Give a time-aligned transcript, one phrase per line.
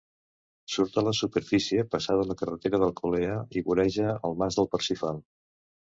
[0.75, 5.25] Surt a la superfície passada la carretera d'Alcolea i voreja el Mas del Parsifal.